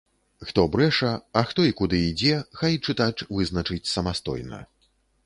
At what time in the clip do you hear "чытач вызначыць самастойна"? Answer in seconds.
2.87-4.65